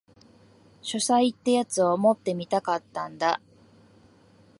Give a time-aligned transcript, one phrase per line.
[0.81, 3.39] 書斎ってやつを持ってみたかったんだ